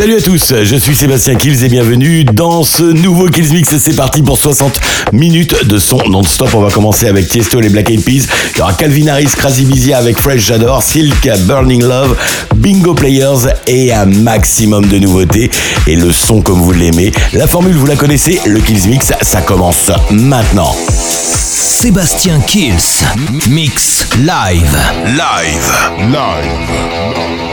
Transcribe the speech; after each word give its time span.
Salut 0.00 0.16
à 0.16 0.22
tous, 0.22 0.54
je 0.62 0.76
suis 0.76 0.96
Sébastien 0.96 1.34
Kills 1.34 1.62
et 1.62 1.68
bienvenue 1.68 2.24
dans 2.24 2.62
ce 2.62 2.84
nouveau 2.84 3.26
Kills 3.26 3.52
Mix. 3.52 3.76
C'est 3.76 3.94
parti 3.94 4.22
pour 4.22 4.38
60 4.38 4.80
minutes 5.12 5.66
de 5.66 5.76
son 5.76 5.98
non-stop. 6.08 6.54
On 6.54 6.62
va 6.62 6.70
commencer 6.70 7.06
avec 7.06 7.28
Tiesto 7.28 7.58
et 7.58 7.64
les 7.64 7.68
Black 7.68 7.90
Eyed 7.90 8.02
Peas. 8.02 8.26
Il 8.54 8.58
y 8.58 8.60
aura 8.62 8.72
Calvin 8.72 9.08
Harris, 9.08 9.28
Crazy 9.36 9.66
Bizia 9.66 9.98
avec 9.98 10.18
Fresh 10.18 10.40
J'adore, 10.40 10.82
Silk, 10.82 11.28
Burning 11.40 11.82
Love, 11.82 12.16
Bingo 12.56 12.94
Players 12.94 13.52
et 13.66 13.92
un 13.92 14.06
maximum 14.06 14.86
de 14.86 14.98
nouveautés. 14.98 15.50
Et 15.86 15.96
le 15.96 16.10
son 16.12 16.40
comme 16.40 16.62
vous 16.62 16.72
l'aimez. 16.72 17.12
La 17.34 17.46
formule, 17.46 17.76
vous 17.76 17.84
la 17.84 17.96
connaissez, 17.96 18.40
le 18.46 18.58
Kills 18.60 18.88
Mix, 18.88 19.12
ça 19.20 19.42
commence 19.42 19.92
maintenant. 20.10 20.74
Sébastien 20.96 22.40
Kills 22.46 23.04
Mix 23.50 24.06
Live. 24.16 24.78
Live. 25.04 25.74
Live. 26.08 27.49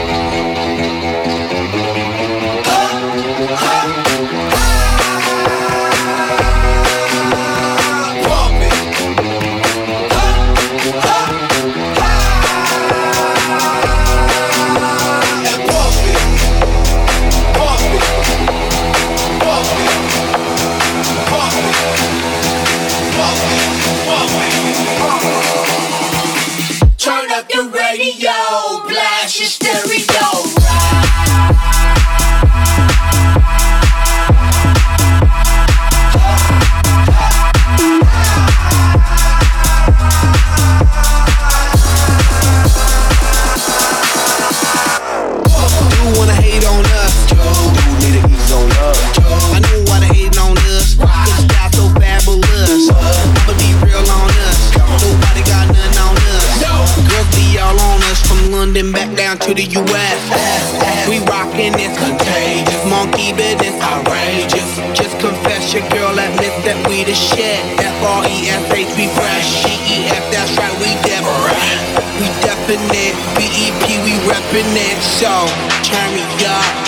Down 59.28 59.38
to 59.38 59.52
the 59.52 59.66
US. 59.76 60.20
We 61.06 61.18
rockin' 61.28 61.74
this 61.76 61.92
contagious. 62.00 62.80
Monkey 62.88 63.36
business 63.36 63.76
outrageous. 63.82 64.70
Just 64.96 65.20
confess 65.20 65.74
your 65.74 65.84
girl 65.92 66.16
admits 66.16 66.56
that 66.64 66.80
we 66.88 67.04
the 67.04 67.12
shit. 67.12 67.60
F-R-E-S-H, 67.76 68.90
we 68.96 69.06
fresh. 69.12 69.48
G-E-F, 69.68 70.24
that's 70.32 70.56
right, 70.56 70.76
we 70.80 70.96
different. 71.04 71.80
We 72.16 72.28
definite. 72.40 73.14
B-E-P, 73.36 73.84
we 74.00 74.16
reppin' 74.24 74.72
it. 74.88 74.96
So, 75.20 75.28
turn 75.84 76.08
me 76.16 76.24
up. 76.48 76.87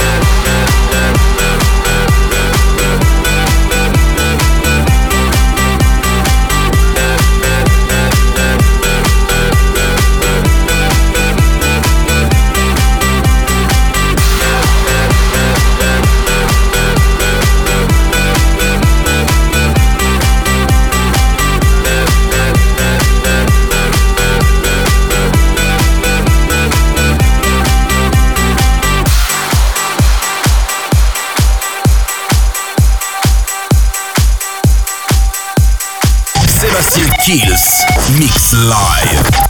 Live. 38.53 39.40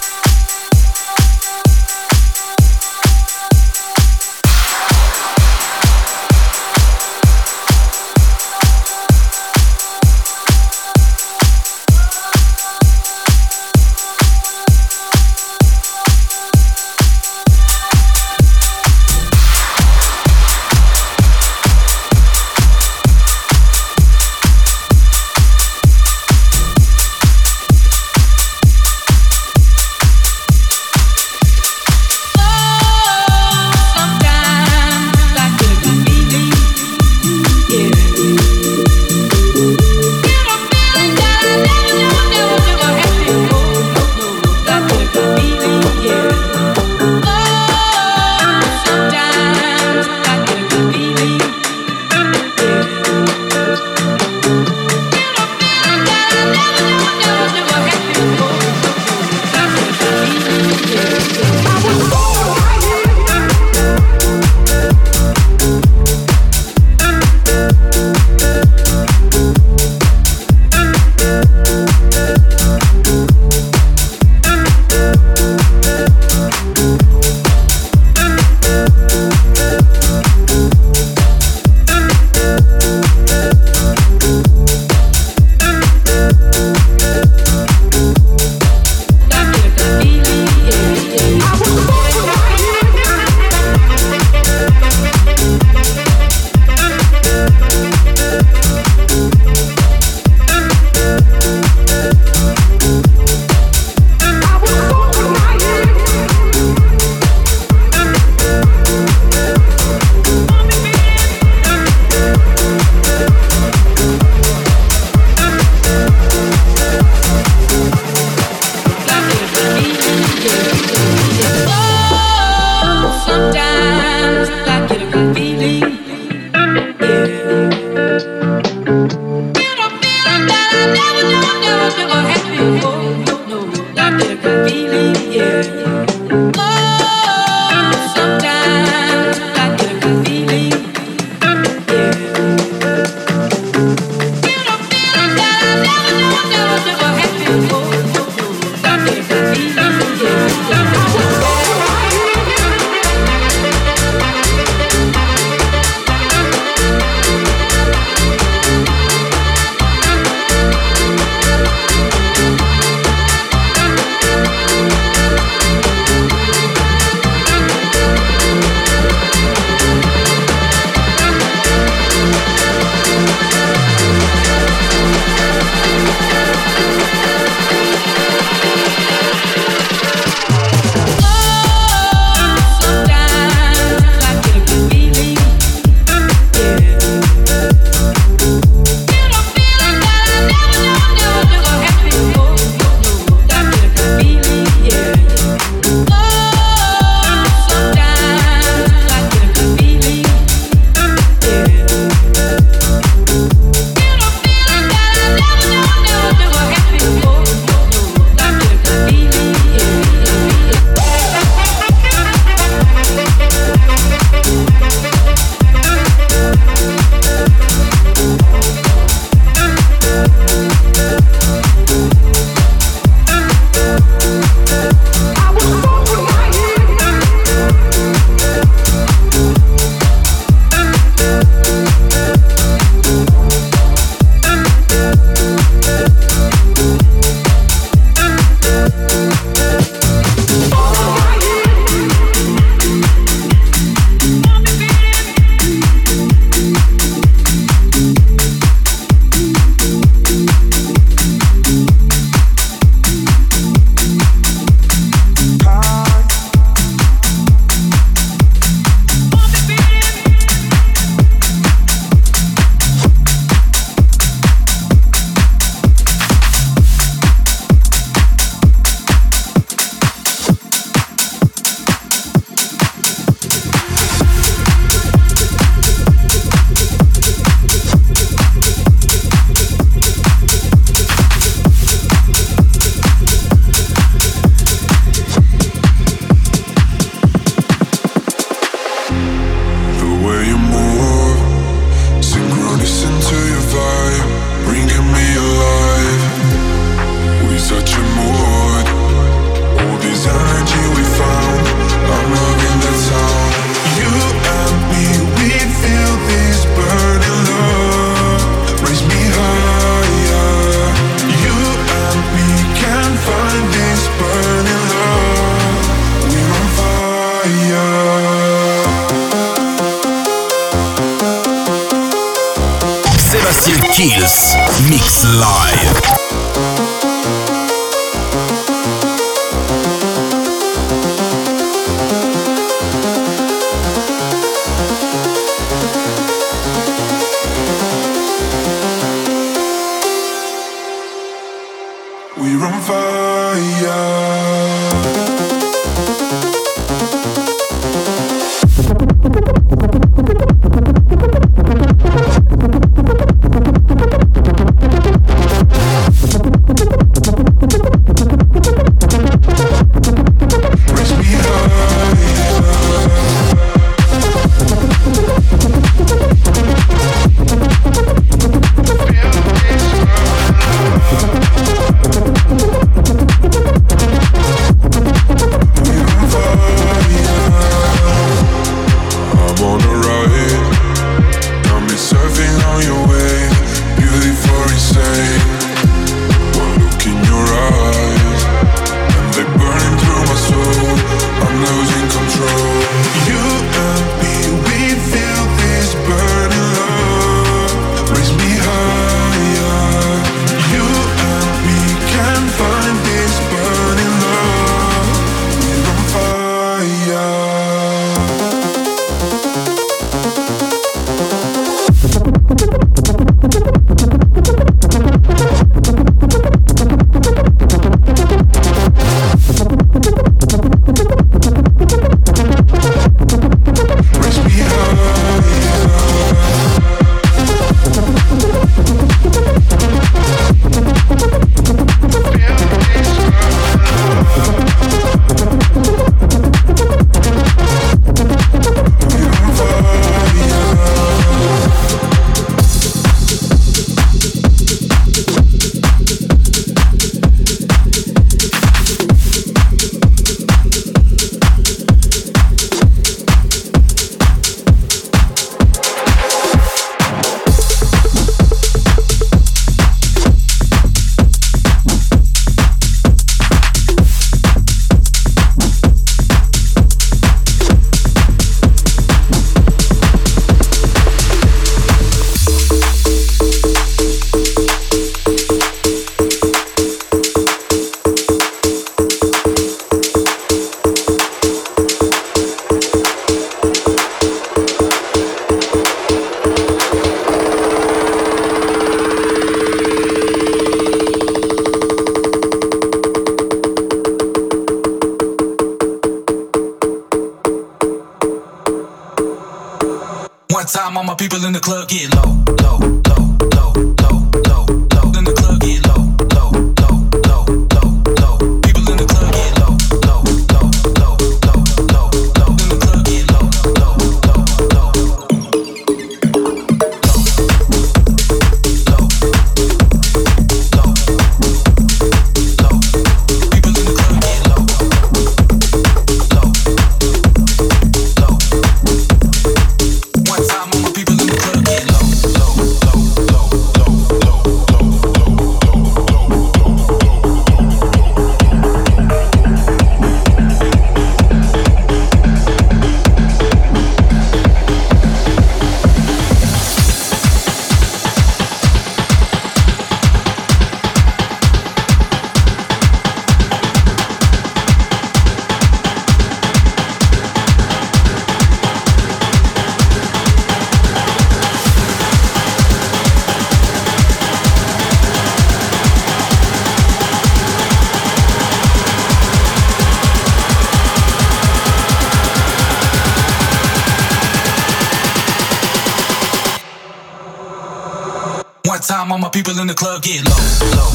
people 579.43 579.59
in 579.59 579.65
the 579.65 579.73
club 579.73 580.03
get 580.03 580.23
low, 580.23 580.35
low, 580.77 580.91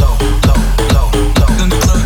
low, 0.00 0.16
low, 0.44 0.60
low. 0.92 1.62
In 1.62 1.68
the 1.70 1.78
club 1.80 2.02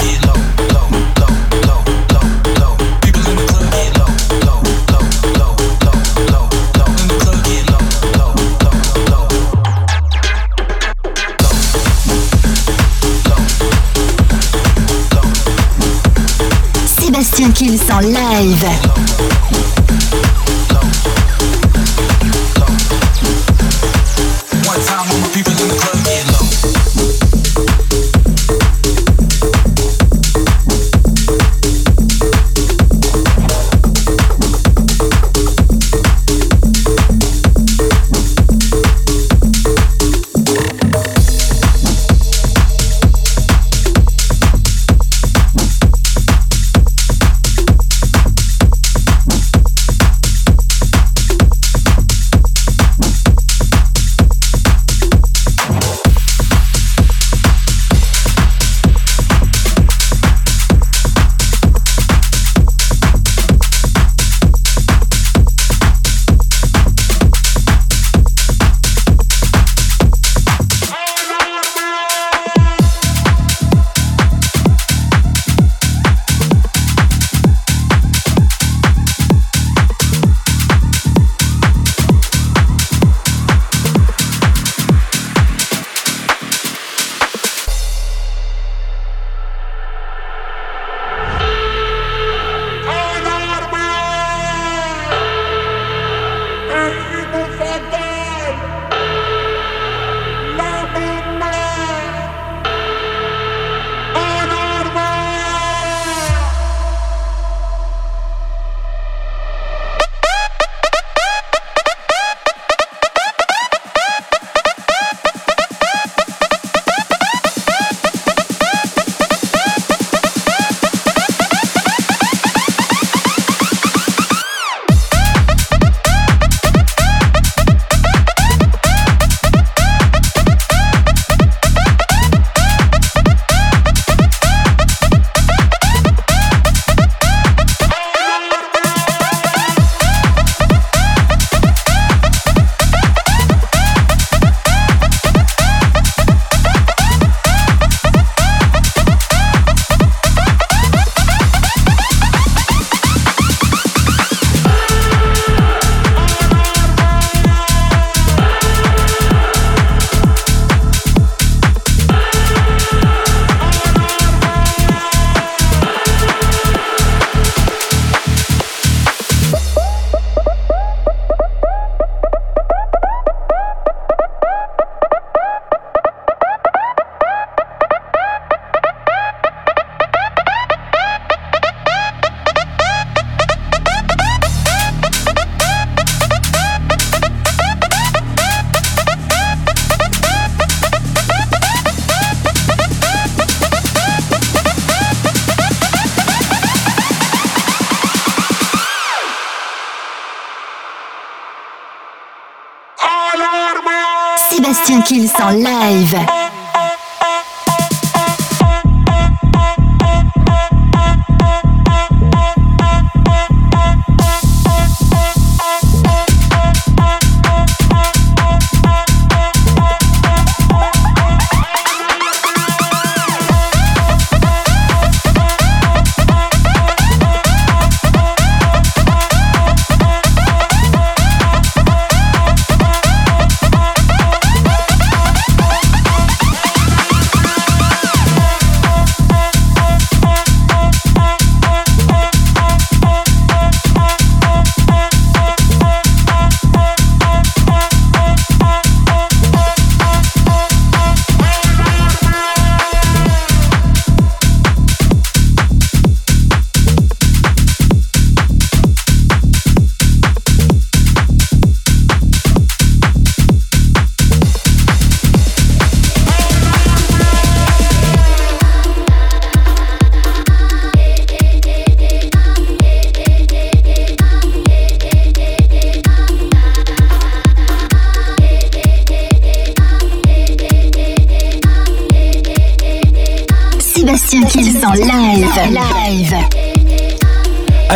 Sébastien 17.01 17.53
Kills 17.53 17.89
en 17.89 18.01
live. 18.03 18.96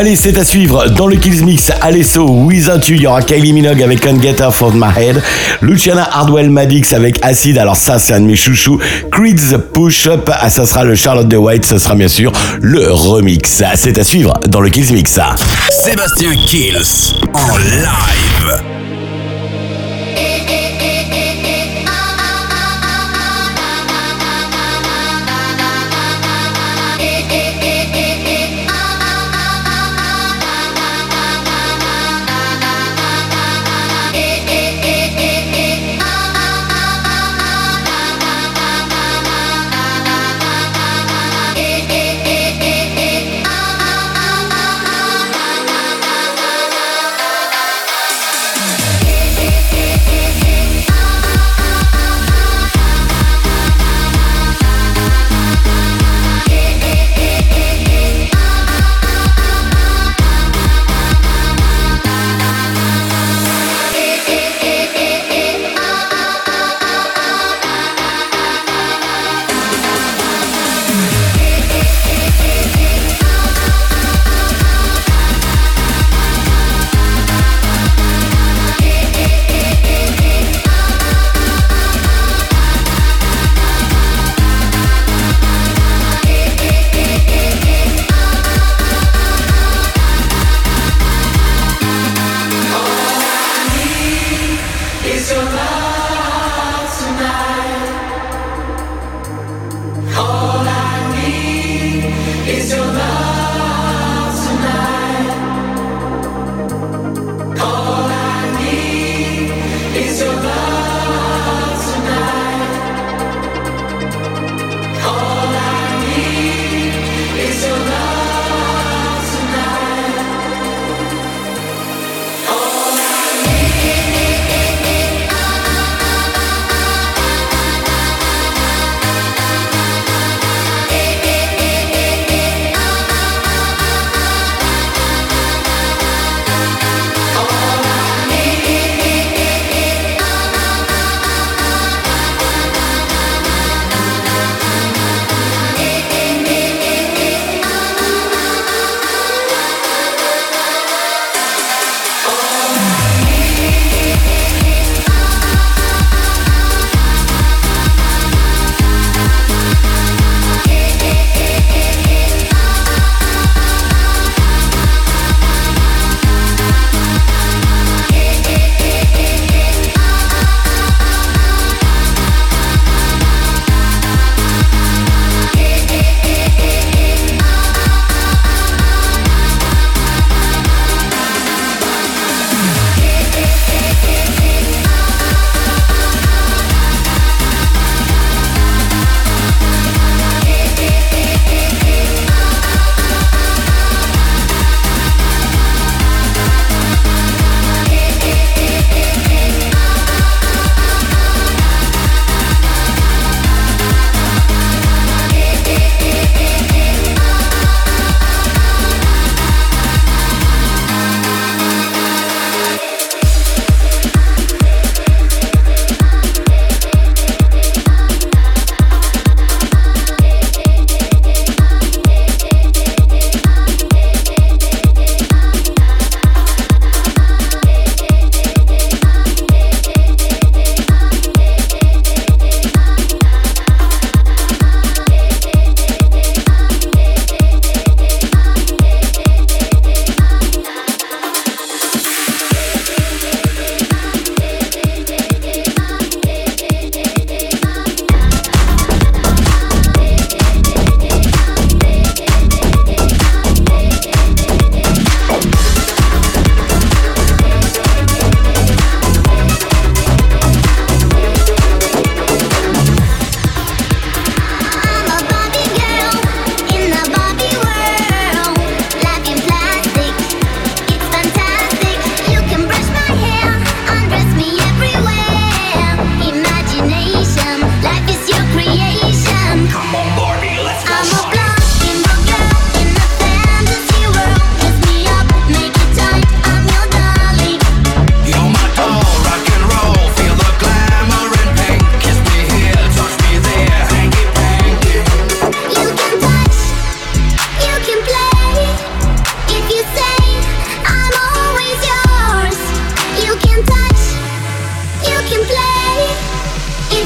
Allez, 0.00 0.16
c'est 0.16 0.38
à 0.38 0.46
suivre 0.46 0.88
dans 0.88 1.06
le 1.06 1.16
Kills 1.16 1.44
Mix. 1.44 1.70
Alesso, 1.82 2.26
Without 2.26 2.88
You, 2.88 2.94
il 2.94 3.02
y 3.02 3.06
aura 3.06 3.20
Kylie 3.20 3.52
Minogue 3.52 3.82
avec 3.82 4.00
Can't 4.00 4.18
Get 4.18 4.40
Off 4.40 4.62
of 4.62 4.72
My 4.74 4.88
Head. 4.96 5.22
Luciana 5.60 6.08
Hardwell 6.10 6.48
Madix 6.48 6.94
avec 6.94 7.18
Acid. 7.22 7.58
Alors 7.58 7.76
ça, 7.76 7.98
c'est 7.98 8.14
un 8.14 8.20
de 8.20 8.24
mes 8.24 8.34
chouchous. 8.34 8.80
Creed's 9.12 9.54
Push 9.74 10.06
Up. 10.06 10.30
Ah, 10.32 10.48
ça 10.48 10.64
sera 10.64 10.84
le 10.84 10.94
Charlotte 10.94 11.28
de 11.28 11.36
White. 11.36 11.66
Ce 11.66 11.76
sera 11.76 11.94
bien 11.96 12.08
sûr 12.08 12.32
le 12.62 12.90
remix. 12.90 13.62
C'est 13.74 13.98
à 13.98 14.02
suivre 14.02 14.32
dans 14.48 14.62
le 14.62 14.70
Kills 14.70 14.90
Mix. 14.90 15.20
Sébastien 15.68 16.30
Kills 16.46 17.12
en 17.34 17.58
live. 17.58 18.69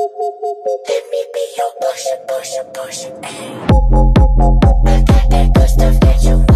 Permíteme 0.00 1.42
yo 1.56 1.66
push, 1.78 2.06
push, 2.26 2.54
push, 2.72 3.02
ey. 3.22 3.52
Porque 4.62 5.18
te 5.28 5.40
gusta 5.60 5.86
que 6.00 6.12
yo 6.24 6.49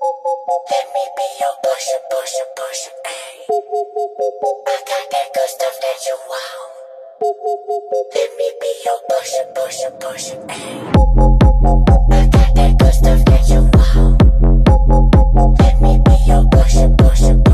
Let 0.00 0.86
me 0.94 1.04
be 1.16 1.26
your 1.40 1.54
pusher, 1.64 1.98
pusher, 2.08 2.46
pusher, 2.54 2.94
ayy. 3.04 3.50
I 4.64 4.76
got 4.86 5.10
that 5.10 5.26
good 5.34 5.48
stuff 5.48 5.74
that 5.82 5.98
you 6.06 6.16
want. 6.30 6.70
Let 8.14 8.30
me 8.38 8.48
be 8.60 8.70
your 8.86 9.00
pusher, 9.10 9.46
pusher, 9.56 9.90
pusher, 9.98 10.38
ayy. 10.54 10.78
I 12.12 12.26
got 12.28 12.54
that 12.54 12.78
good 12.78 12.94
stuff 12.94 13.24
that 13.24 13.48
you 13.48 13.62
want. 13.74 14.22
Let 15.58 15.80
me 15.82 15.98
be 16.04 16.14
your 16.26 16.44
pusher, 16.48 16.94
pusher, 16.96 17.34
pusher. 17.34 17.47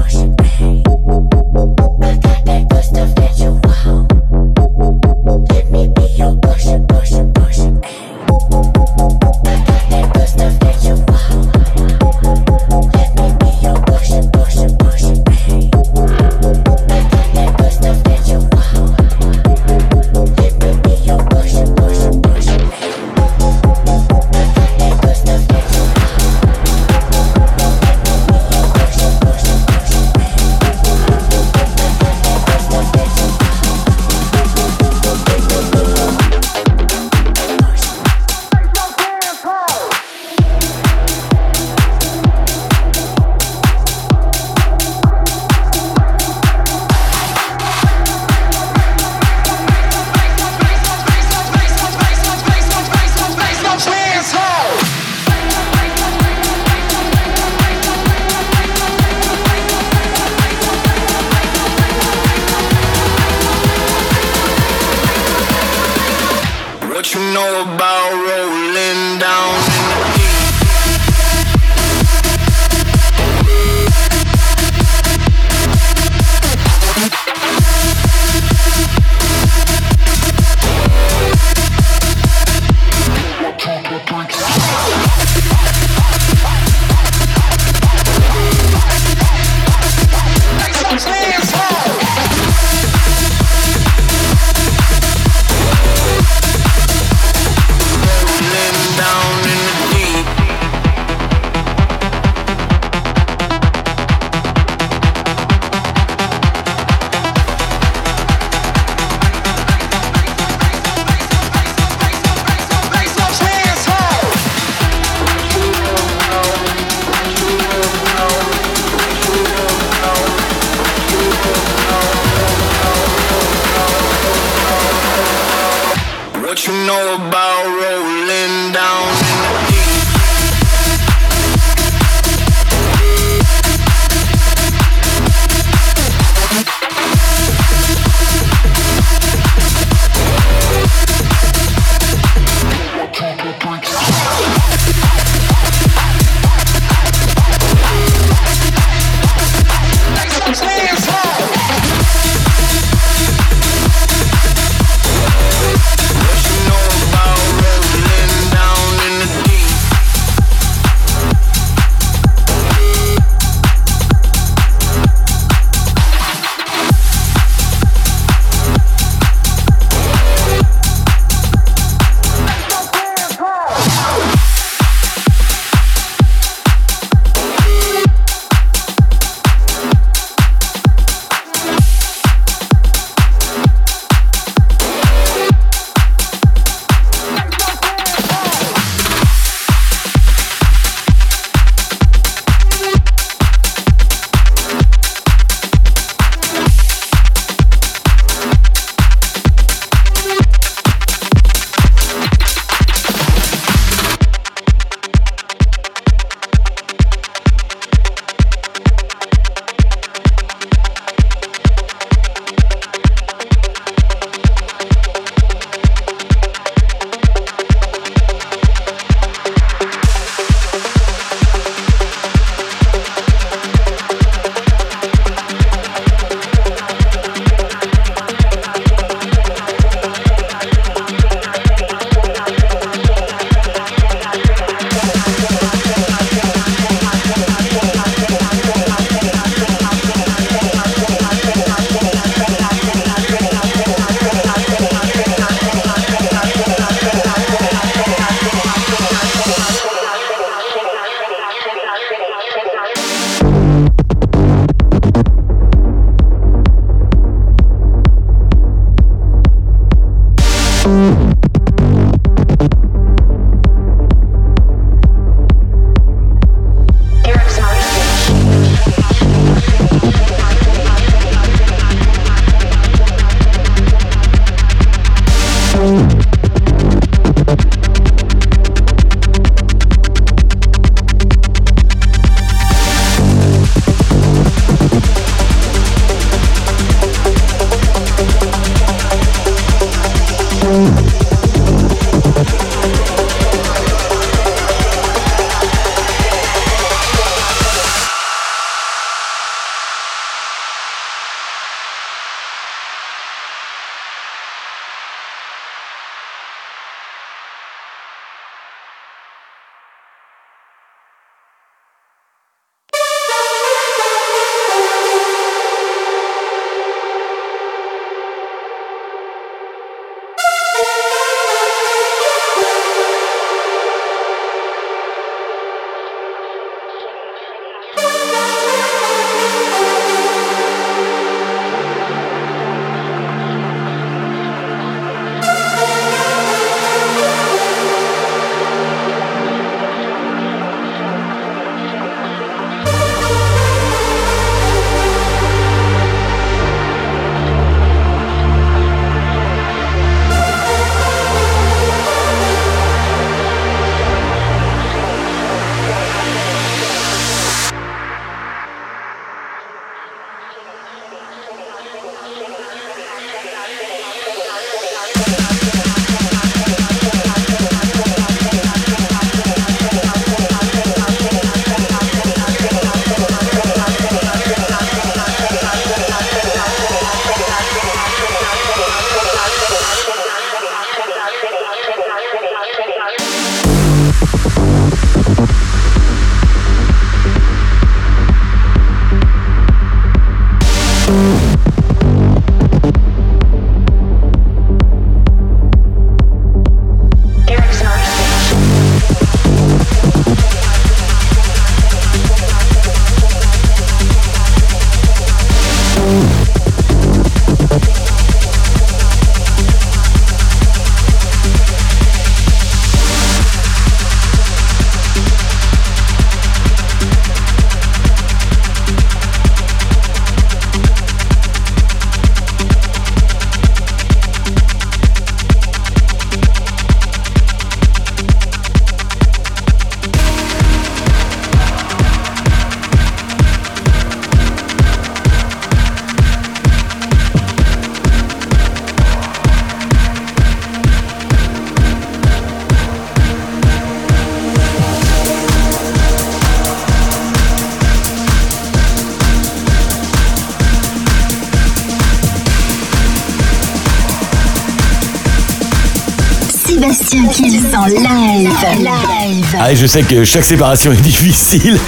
En 457.85 457.89
live. 457.89 458.51
Live. 458.78 459.57
Ah, 459.61 459.72
et 459.72 459.76
je 459.76 459.87
sais 459.87 460.03
que 460.03 460.24
chaque 460.24 460.45
séparation 460.45 460.93
est 460.93 461.01
difficile. 461.03 461.78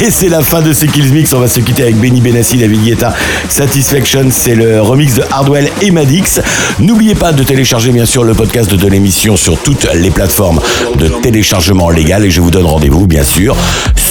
Et 0.00 0.10
c'est 0.10 0.28
la 0.28 0.42
fin 0.42 0.60
de 0.60 0.72
ce 0.72 0.86
Kills 0.86 1.12
Mix. 1.12 1.32
On 1.32 1.40
va 1.40 1.48
se 1.48 1.60
quitter 1.60 1.84
avec 1.84 1.96
Benny 1.96 2.20
Benassi, 2.20 2.58
David 2.58 2.84
Guetta. 2.84 3.14
Satisfaction, 3.48 4.28
c'est 4.30 4.54
le 4.54 4.80
remix 4.80 5.14
de 5.14 5.22
Hardwell 5.30 5.70
et 5.82 5.90
Madix. 5.90 6.40
N'oubliez 6.78 7.14
pas 7.14 7.32
de 7.32 7.42
télécharger 7.42 7.92
bien 7.92 8.06
sûr 8.06 8.24
le 8.24 8.34
podcast 8.34 8.72
de 8.72 8.88
l'émission 8.88 9.36
sur 9.36 9.58
toutes 9.58 9.86
les 9.94 10.10
plateformes 10.10 10.60
de 10.98 11.08
téléchargement 11.08 11.90
légal. 11.90 12.24
Et 12.24 12.30
je 12.30 12.40
vous 12.40 12.50
donne 12.50 12.66
rendez-vous 12.66 13.06
bien 13.06 13.24
sûr 13.24 13.56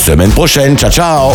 semaine 0.05 0.31
prochaine. 0.31 0.77
Ciao, 0.77 0.91
ciao 0.91 1.31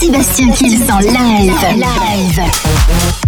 Sébastien 0.00 0.50
Kills 0.52 0.90
en 0.90 1.00
live. 1.00 1.52
Live. 1.74 3.27